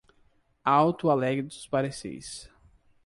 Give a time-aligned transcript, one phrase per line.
[0.65, 2.49] Alto Alegre dos Parecis